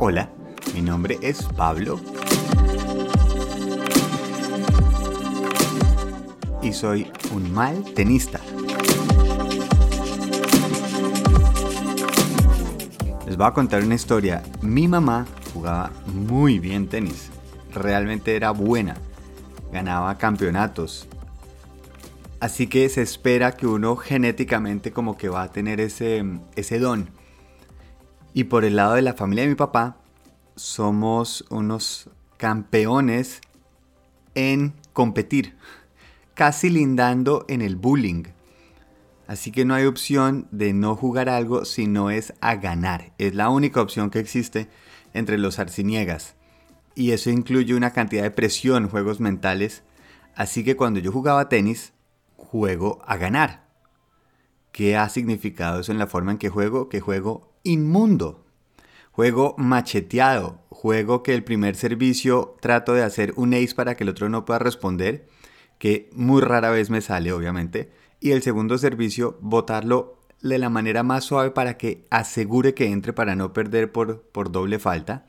Hola, 0.00 0.30
mi 0.74 0.80
nombre 0.80 1.18
es 1.22 1.42
Pablo 1.56 1.98
y 6.62 6.72
soy 6.72 7.10
un 7.32 7.52
mal 7.52 7.82
tenista. 7.94 8.38
Les 13.26 13.36
voy 13.36 13.44
a 13.44 13.50
contar 13.50 13.82
una 13.82 13.96
historia. 13.96 14.44
Mi 14.62 14.86
mamá 14.86 15.26
jugaba 15.52 15.90
muy 16.06 16.60
bien 16.60 16.86
tenis. 16.86 17.30
Realmente 17.74 18.36
era 18.36 18.52
buena. 18.52 18.96
Ganaba 19.72 20.16
campeonatos. 20.16 21.08
Así 22.38 22.68
que 22.68 22.88
se 22.88 23.02
espera 23.02 23.56
que 23.56 23.66
uno 23.66 23.96
genéticamente 23.96 24.92
como 24.92 25.16
que 25.16 25.28
va 25.28 25.42
a 25.42 25.50
tener 25.50 25.80
ese, 25.80 26.24
ese 26.54 26.78
don. 26.78 27.17
Y 28.34 28.44
por 28.44 28.64
el 28.64 28.76
lado 28.76 28.94
de 28.94 29.02
la 29.02 29.14
familia 29.14 29.44
de 29.44 29.50
mi 29.50 29.54
papá, 29.54 29.96
somos 30.54 31.44
unos 31.50 32.10
campeones 32.36 33.40
en 34.34 34.74
competir, 34.92 35.56
casi 36.34 36.70
lindando 36.70 37.44
en 37.48 37.62
el 37.62 37.76
bullying. 37.76 38.24
Así 39.26 39.52
que 39.52 39.64
no 39.64 39.74
hay 39.74 39.84
opción 39.84 40.48
de 40.50 40.72
no 40.72 40.96
jugar 40.96 41.28
algo 41.28 41.64
si 41.64 41.86
no 41.86 42.10
es 42.10 42.32
a 42.40 42.56
ganar. 42.56 43.12
Es 43.18 43.34
la 43.34 43.50
única 43.50 43.82
opción 43.82 44.10
que 44.10 44.20
existe 44.20 44.68
entre 45.12 45.36
los 45.36 45.58
arciniegas. 45.58 46.34
Y 46.94 47.12
eso 47.12 47.30
incluye 47.30 47.74
una 47.74 47.92
cantidad 47.92 48.22
de 48.22 48.30
presión, 48.30 48.88
juegos 48.88 49.20
mentales. 49.20 49.82
Así 50.34 50.64
que 50.64 50.76
cuando 50.76 50.98
yo 50.98 51.12
jugaba 51.12 51.48
tenis, 51.48 51.92
juego 52.36 53.00
a 53.06 53.16
ganar. 53.16 53.68
¿Qué 54.72 54.96
ha 54.96 55.08
significado 55.08 55.80
eso 55.80 55.92
en 55.92 55.98
la 55.98 56.06
forma 56.06 56.32
en 56.32 56.38
que 56.38 56.48
juego? 56.48 56.88
Que 56.88 57.00
juego 57.00 57.52
inmundo. 57.68 58.44
Juego 59.12 59.54
macheteado. 59.58 60.62
Juego 60.70 61.22
que 61.22 61.34
el 61.34 61.44
primer 61.44 61.76
servicio 61.76 62.56
trato 62.60 62.94
de 62.94 63.02
hacer 63.02 63.32
un 63.36 63.52
ace 63.52 63.74
para 63.74 63.96
que 63.96 64.04
el 64.04 64.10
otro 64.10 64.28
no 64.28 64.44
pueda 64.44 64.60
responder, 64.60 65.26
que 65.78 66.08
muy 66.12 66.40
rara 66.40 66.70
vez 66.70 66.88
me 66.88 67.00
sale, 67.00 67.32
obviamente. 67.32 67.90
Y 68.20 68.30
el 68.30 68.42
segundo 68.42 68.78
servicio, 68.78 69.36
botarlo 69.40 70.18
de 70.40 70.58
la 70.58 70.70
manera 70.70 71.02
más 71.02 71.24
suave 71.24 71.50
para 71.50 71.76
que 71.76 72.06
asegure 72.10 72.74
que 72.74 72.86
entre 72.86 73.12
para 73.12 73.34
no 73.34 73.52
perder 73.52 73.90
por, 73.90 74.22
por 74.22 74.52
doble 74.52 74.78
falta. 74.78 75.26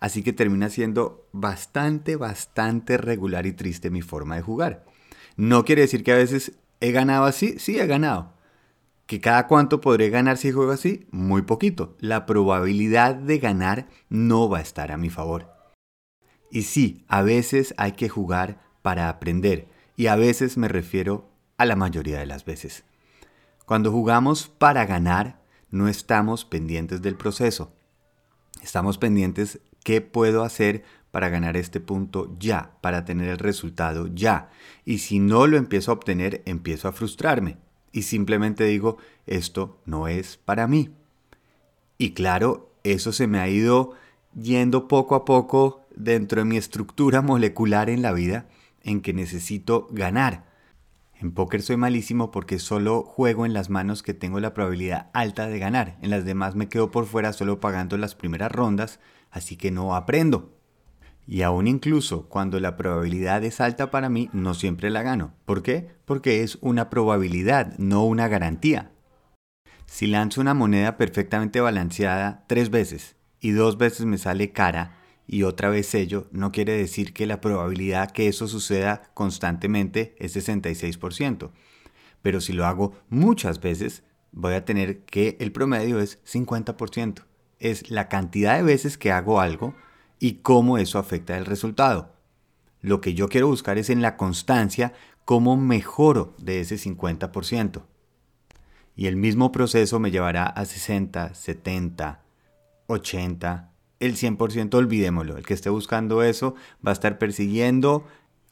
Así 0.00 0.22
que 0.22 0.34
termina 0.34 0.68
siendo 0.68 1.26
bastante, 1.32 2.16
bastante 2.16 2.98
regular 2.98 3.46
y 3.46 3.52
triste 3.52 3.88
mi 3.88 4.02
forma 4.02 4.36
de 4.36 4.42
jugar. 4.42 4.84
No 5.36 5.64
quiere 5.64 5.82
decir 5.82 6.04
que 6.04 6.12
a 6.12 6.16
veces 6.16 6.52
he 6.80 6.92
ganado 6.92 7.24
así, 7.24 7.58
sí 7.58 7.78
he 7.78 7.86
ganado. 7.86 8.33
¿Que 9.06 9.20
cada 9.20 9.46
cuánto 9.46 9.82
podré 9.82 10.08
ganar 10.08 10.38
si 10.38 10.50
juego 10.50 10.72
así? 10.72 11.06
Muy 11.10 11.42
poquito. 11.42 11.94
La 12.00 12.24
probabilidad 12.24 13.14
de 13.14 13.38
ganar 13.38 13.88
no 14.08 14.48
va 14.48 14.58
a 14.58 14.62
estar 14.62 14.92
a 14.92 14.96
mi 14.96 15.10
favor. 15.10 15.52
Y 16.50 16.62
sí, 16.62 17.04
a 17.08 17.22
veces 17.22 17.74
hay 17.76 17.92
que 17.92 18.08
jugar 18.08 18.62
para 18.80 19.10
aprender. 19.10 19.68
Y 19.96 20.06
a 20.06 20.16
veces 20.16 20.56
me 20.56 20.68
refiero 20.68 21.30
a 21.58 21.66
la 21.66 21.76
mayoría 21.76 22.18
de 22.18 22.26
las 22.26 22.46
veces. 22.46 22.84
Cuando 23.66 23.92
jugamos 23.92 24.48
para 24.48 24.86
ganar, 24.86 25.42
no 25.70 25.88
estamos 25.88 26.46
pendientes 26.46 27.02
del 27.02 27.16
proceso. 27.16 27.74
Estamos 28.62 28.96
pendientes 28.96 29.60
qué 29.82 30.00
puedo 30.00 30.44
hacer 30.44 30.82
para 31.10 31.28
ganar 31.28 31.58
este 31.58 31.78
punto 31.78 32.34
ya, 32.38 32.78
para 32.80 33.04
tener 33.04 33.28
el 33.28 33.38
resultado 33.38 34.06
ya. 34.06 34.48
Y 34.86 34.98
si 34.98 35.18
no 35.18 35.46
lo 35.46 35.58
empiezo 35.58 35.90
a 35.90 35.94
obtener, 35.94 36.42
empiezo 36.46 36.88
a 36.88 36.92
frustrarme 36.92 37.58
y 37.94 38.02
simplemente 38.02 38.64
digo, 38.64 38.98
esto 39.24 39.78
no 39.86 40.08
es 40.08 40.36
para 40.36 40.66
mí. 40.66 40.90
Y 41.96 42.10
claro, 42.10 42.72
eso 42.82 43.12
se 43.12 43.28
me 43.28 43.38
ha 43.38 43.48
ido 43.48 43.92
yendo 44.34 44.88
poco 44.88 45.14
a 45.14 45.24
poco 45.24 45.82
dentro 45.94 46.40
de 46.40 46.44
mi 46.44 46.56
estructura 46.56 47.22
molecular 47.22 47.88
en 47.88 48.02
la 48.02 48.12
vida 48.12 48.48
en 48.82 49.00
que 49.00 49.12
necesito 49.12 49.86
ganar. 49.92 50.44
En 51.20 51.30
póker 51.30 51.62
soy 51.62 51.76
malísimo 51.76 52.32
porque 52.32 52.58
solo 52.58 53.04
juego 53.04 53.46
en 53.46 53.54
las 53.54 53.70
manos 53.70 54.02
que 54.02 54.12
tengo 54.12 54.40
la 54.40 54.54
probabilidad 54.54 55.08
alta 55.14 55.46
de 55.46 55.60
ganar. 55.60 55.96
En 56.02 56.10
las 56.10 56.24
demás 56.24 56.56
me 56.56 56.68
quedo 56.68 56.90
por 56.90 57.06
fuera 57.06 57.32
solo 57.32 57.60
pagando 57.60 57.96
las 57.96 58.16
primeras 58.16 58.50
rondas, 58.50 58.98
así 59.30 59.56
que 59.56 59.70
no 59.70 59.94
aprendo. 59.94 60.52
Y 61.26 61.42
aún 61.42 61.66
incluso 61.66 62.28
cuando 62.28 62.60
la 62.60 62.76
probabilidad 62.76 63.42
es 63.44 63.60
alta 63.60 63.90
para 63.90 64.08
mí, 64.08 64.28
no 64.32 64.54
siempre 64.54 64.90
la 64.90 65.02
gano. 65.02 65.34
¿Por 65.46 65.62
qué? 65.62 65.88
Porque 66.04 66.42
es 66.42 66.58
una 66.60 66.90
probabilidad, 66.90 67.78
no 67.78 68.04
una 68.04 68.28
garantía. 68.28 68.90
Si 69.86 70.06
lanzo 70.06 70.40
una 70.40 70.54
moneda 70.54 70.96
perfectamente 70.96 71.60
balanceada 71.60 72.44
tres 72.46 72.70
veces 72.70 73.16
y 73.40 73.52
dos 73.52 73.78
veces 73.78 74.06
me 74.06 74.18
sale 74.18 74.52
cara 74.52 74.98
y 75.26 75.44
otra 75.44 75.70
vez 75.70 75.86
sello, 75.86 76.28
no 76.32 76.52
quiere 76.52 76.76
decir 76.76 77.14
que 77.14 77.26
la 77.26 77.40
probabilidad 77.40 78.10
que 78.10 78.28
eso 78.28 78.46
suceda 78.46 79.10
constantemente 79.14 80.14
es 80.18 80.36
66%. 80.36 81.50
Pero 82.20 82.40
si 82.40 82.52
lo 82.52 82.66
hago 82.66 82.92
muchas 83.08 83.60
veces, 83.60 84.02
voy 84.32 84.54
a 84.54 84.64
tener 84.64 85.04
que 85.04 85.36
el 85.40 85.52
promedio 85.52 86.00
es 86.00 86.22
50%. 86.24 87.24
Es 87.58 87.90
la 87.90 88.08
cantidad 88.08 88.56
de 88.56 88.62
veces 88.62 88.98
que 88.98 89.12
hago 89.12 89.40
algo 89.40 89.74
y 90.18 90.34
cómo 90.34 90.78
eso 90.78 90.98
afecta 90.98 91.36
el 91.36 91.46
resultado. 91.46 92.12
Lo 92.80 93.00
que 93.00 93.14
yo 93.14 93.28
quiero 93.28 93.48
buscar 93.48 93.78
es 93.78 93.90
en 93.90 94.02
la 94.02 94.16
constancia 94.16 94.92
cómo 95.24 95.56
mejoro 95.56 96.34
de 96.38 96.60
ese 96.60 96.76
50%. 96.76 97.82
Y 98.96 99.06
el 99.06 99.16
mismo 99.16 99.52
proceso 99.52 99.98
me 99.98 100.10
llevará 100.10 100.44
a 100.46 100.64
60, 100.64 101.34
70, 101.34 102.20
80, 102.86 103.70
el 104.00 104.16
100% 104.16 104.74
olvidémoslo. 104.74 105.36
El 105.36 105.46
que 105.46 105.54
esté 105.54 105.70
buscando 105.70 106.22
eso 106.22 106.54
va 106.86 106.90
a 106.90 106.92
estar 106.92 107.18
persiguiendo 107.18 108.06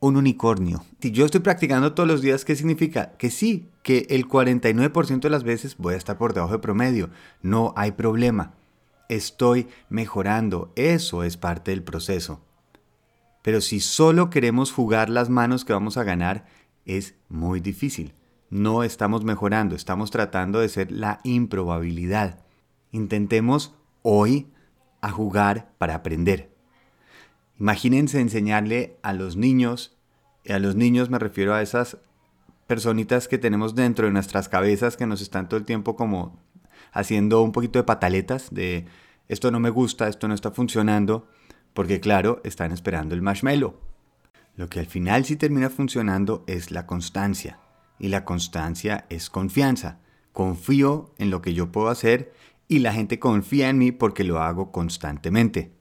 un 0.00 0.16
unicornio. 0.16 0.84
Si 1.00 1.10
yo 1.10 1.24
estoy 1.24 1.40
practicando 1.40 1.94
todos 1.94 2.08
los 2.08 2.22
días, 2.22 2.44
¿qué 2.44 2.54
significa? 2.54 3.12
Que 3.18 3.30
sí, 3.30 3.68
que 3.82 4.06
el 4.10 4.28
49% 4.28 5.20
de 5.20 5.30
las 5.30 5.42
veces 5.42 5.76
voy 5.76 5.94
a 5.94 5.96
estar 5.96 6.18
por 6.18 6.34
debajo 6.34 6.52
de 6.52 6.58
promedio. 6.60 7.10
No 7.42 7.72
hay 7.76 7.92
problema 7.92 8.57
estoy 9.08 9.68
mejorando. 9.88 10.72
Eso 10.76 11.22
es 11.24 11.36
parte 11.36 11.70
del 11.70 11.82
proceso. 11.82 12.44
Pero 13.42 13.60
si 13.60 13.80
solo 13.80 14.30
queremos 14.30 14.72
jugar 14.72 15.08
las 15.08 15.30
manos 15.30 15.64
que 15.64 15.72
vamos 15.72 15.96
a 15.96 16.04
ganar, 16.04 16.46
es 16.84 17.14
muy 17.28 17.60
difícil. 17.60 18.14
No 18.50 18.82
estamos 18.82 19.24
mejorando, 19.24 19.74
estamos 19.74 20.10
tratando 20.10 20.60
de 20.60 20.68
ser 20.68 20.90
la 20.90 21.20
improbabilidad. 21.24 22.44
Intentemos 22.92 23.74
hoy 24.02 24.50
a 25.00 25.10
jugar 25.10 25.72
para 25.78 25.94
aprender. 25.94 26.50
Imagínense 27.58 28.20
enseñarle 28.20 28.98
a 29.02 29.12
los 29.12 29.36
niños, 29.36 29.96
y 30.44 30.52
a 30.52 30.58
los 30.58 30.76
niños 30.76 31.10
me 31.10 31.18
refiero 31.18 31.54
a 31.54 31.62
esas 31.62 31.98
personitas 32.66 33.28
que 33.28 33.38
tenemos 33.38 33.74
dentro 33.74 34.06
de 34.06 34.12
nuestras 34.12 34.48
cabezas 34.48 34.96
que 34.96 35.06
nos 35.06 35.20
están 35.20 35.48
todo 35.48 35.58
el 35.58 35.66
tiempo 35.66 35.96
como 35.96 36.38
haciendo 36.92 37.42
un 37.42 37.52
poquito 37.52 37.78
de 37.78 37.84
pataletas 37.84 38.52
de 38.52 38.86
esto 39.28 39.50
no 39.50 39.60
me 39.60 39.70
gusta, 39.70 40.08
esto 40.08 40.26
no 40.26 40.34
está 40.34 40.50
funcionando, 40.50 41.28
porque 41.74 42.00
claro, 42.00 42.40
están 42.44 42.72
esperando 42.72 43.14
el 43.14 43.22
marshmallow. 43.22 43.76
Lo 44.56 44.68
que 44.68 44.80
al 44.80 44.86
final 44.86 45.24
sí 45.24 45.36
termina 45.36 45.70
funcionando 45.70 46.44
es 46.46 46.70
la 46.70 46.86
constancia. 46.86 47.60
Y 47.98 48.08
la 48.08 48.24
constancia 48.24 49.06
es 49.10 49.28
confianza. 49.28 50.00
Confío 50.32 51.14
en 51.18 51.30
lo 51.30 51.42
que 51.42 51.52
yo 51.52 51.70
puedo 51.70 51.88
hacer 51.88 52.32
y 52.68 52.78
la 52.78 52.92
gente 52.92 53.18
confía 53.18 53.68
en 53.68 53.78
mí 53.78 53.92
porque 53.92 54.24
lo 54.24 54.40
hago 54.40 54.72
constantemente. 54.72 55.72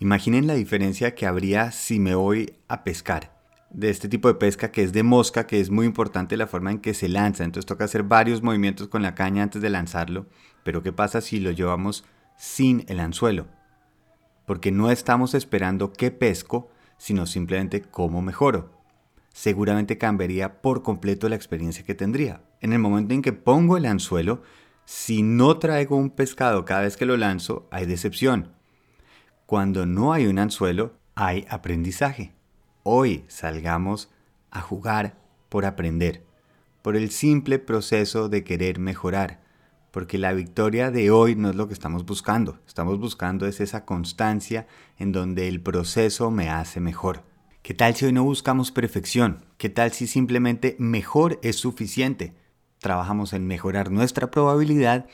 Imaginen 0.00 0.46
la 0.46 0.54
diferencia 0.54 1.14
que 1.14 1.26
habría 1.26 1.70
si 1.70 1.98
me 1.98 2.14
voy 2.14 2.54
a 2.68 2.84
pescar 2.84 3.37
de 3.70 3.90
este 3.90 4.08
tipo 4.08 4.28
de 4.28 4.34
pesca 4.34 4.70
que 4.70 4.82
es 4.82 4.92
de 4.92 5.02
mosca, 5.02 5.46
que 5.46 5.60
es 5.60 5.70
muy 5.70 5.86
importante 5.86 6.36
la 6.36 6.46
forma 6.46 6.70
en 6.70 6.78
que 6.78 6.94
se 6.94 7.08
lanza. 7.08 7.44
Entonces 7.44 7.66
toca 7.66 7.84
hacer 7.84 8.02
varios 8.02 8.42
movimientos 8.42 8.88
con 8.88 9.02
la 9.02 9.14
caña 9.14 9.42
antes 9.42 9.62
de 9.62 9.70
lanzarlo. 9.70 10.26
Pero 10.62 10.82
¿qué 10.82 10.92
pasa 10.92 11.20
si 11.20 11.40
lo 11.40 11.50
llevamos 11.50 12.04
sin 12.36 12.84
el 12.88 13.00
anzuelo? 13.00 13.46
Porque 14.46 14.72
no 14.72 14.90
estamos 14.90 15.34
esperando 15.34 15.92
qué 15.92 16.10
pesco, 16.10 16.70
sino 16.96 17.26
simplemente 17.26 17.82
cómo 17.82 18.22
mejoro. 18.22 18.72
Seguramente 19.32 19.98
cambiaría 19.98 20.62
por 20.62 20.82
completo 20.82 21.28
la 21.28 21.36
experiencia 21.36 21.84
que 21.84 21.94
tendría. 21.94 22.42
En 22.60 22.72
el 22.72 22.78
momento 22.78 23.14
en 23.14 23.22
que 23.22 23.32
pongo 23.32 23.76
el 23.76 23.86
anzuelo, 23.86 24.42
si 24.84 25.22
no 25.22 25.58
traigo 25.58 25.96
un 25.96 26.10
pescado 26.10 26.64
cada 26.64 26.80
vez 26.80 26.96
que 26.96 27.06
lo 27.06 27.16
lanzo, 27.16 27.68
hay 27.70 27.86
decepción. 27.86 28.52
Cuando 29.46 29.86
no 29.86 30.12
hay 30.12 30.26
un 30.26 30.38
anzuelo, 30.38 30.94
hay 31.14 31.46
aprendizaje 31.50 32.37
hoy 32.90 33.24
salgamos 33.28 34.08
a 34.50 34.62
jugar 34.62 35.18
por 35.50 35.66
aprender, 35.66 36.24
por 36.80 36.96
el 36.96 37.10
simple 37.10 37.58
proceso 37.58 38.30
de 38.30 38.44
querer 38.44 38.78
mejorar, 38.78 39.42
porque 39.90 40.16
la 40.16 40.32
victoria 40.32 40.90
de 40.90 41.10
hoy 41.10 41.36
no 41.36 41.50
es 41.50 41.56
lo 41.56 41.68
que 41.68 41.74
estamos 41.74 42.06
buscando, 42.06 42.58
estamos 42.66 42.98
buscando 42.98 43.46
es 43.46 43.60
esa 43.60 43.84
constancia 43.84 44.66
en 44.96 45.12
donde 45.12 45.48
el 45.48 45.60
proceso 45.60 46.30
me 46.30 46.48
hace 46.48 46.80
mejor. 46.80 47.24
¿Qué 47.62 47.74
tal 47.74 47.94
si 47.94 48.06
hoy 48.06 48.12
no 48.14 48.24
buscamos 48.24 48.72
perfección? 48.72 49.44
¿Qué 49.58 49.68
tal 49.68 49.92
si 49.92 50.06
simplemente 50.06 50.74
mejor 50.78 51.38
es 51.42 51.56
suficiente? 51.56 52.34
Trabajamos 52.78 53.34
en 53.34 53.46
mejorar 53.46 53.90
nuestra 53.90 54.30
probabilidad 54.30 55.06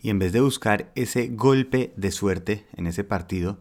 Y 0.00 0.10
en 0.10 0.18
vez 0.18 0.32
de 0.32 0.40
buscar 0.40 0.90
ese 0.94 1.28
golpe 1.28 1.92
de 1.96 2.10
suerte 2.10 2.66
en 2.76 2.86
ese 2.86 3.04
partido, 3.04 3.58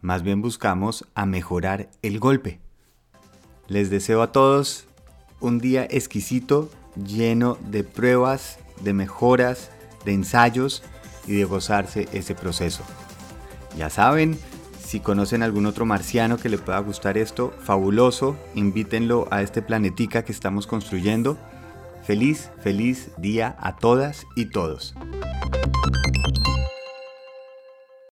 más 0.00 0.22
bien 0.22 0.42
buscamos 0.42 1.08
a 1.14 1.24
mejorar 1.24 1.90
el 2.02 2.18
golpe. 2.20 2.60
Les 3.68 3.90
deseo 3.90 4.22
a 4.22 4.32
todos 4.32 4.86
un 5.40 5.58
día 5.58 5.86
exquisito, 5.90 6.70
lleno 6.96 7.58
de 7.68 7.84
pruebas, 7.84 8.58
de 8.80 8.94
mejoras, 8.94 9.70
de 10.06 10.14
ensayos 10.14 10.82
y 11.26 11.34
de 11.34 11.44
gozarse 11.44 12.08
ese 12.12 12.34
proceso. 12.34 12.82
Ya 13.76 13.90
saben, 13.90 14.38
si 14.82 15.00
conocen 15.00 15.42
algún 15.42 15.66
otro 15.66 15.84
marciano 15.84 16.38
que 16.38 16.48
le 16.48 16.56
pueda 16.56 16.78
gustar 16.78 17.18
esto, 17.18 17.52
fabuloso, 17.62 18.38
invítenlo 18.54 19.28
a 19.30 19.42
este 19.42 19.60
planetica 19.60 20.24
que 20.24 20.32
estamos 20.32 20.66
construyendo. 20.66 21.36
Feliz, 22.04 22.50
feliz 22.62 23.10
día 23.18 23.54
a 23.60 23.76
todas 23.76 24.26
y 24.34 24.46
todos. 24.46 24.94